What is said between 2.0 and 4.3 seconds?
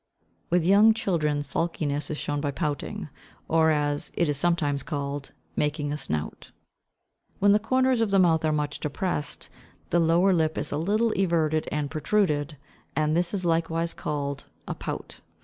is shown by pouting, or, as it